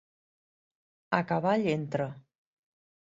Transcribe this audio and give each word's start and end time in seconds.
A 1.17 1.19
cavall 1.31 1.67
entre. 1.73 2.09